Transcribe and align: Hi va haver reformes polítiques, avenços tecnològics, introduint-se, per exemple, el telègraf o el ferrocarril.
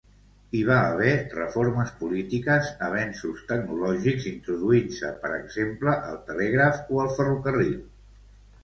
Hi 0.59 0.59
va 0.67 0.77
haver 0.93 1.11
reformes 1.33 1.91
polítiques, 1.99 2.71
avenços 2.87 3.45
tecnològics, 3.53 4.27
introduint-se, 4.33 5.13
per 5.27 5.33
exemple, 5.37 5.95
el 6.11 6.21
telègraf 6.33 6.87
o 6.99 7.07
el 7.07 7.17
ferrocarril. 7.21 7.81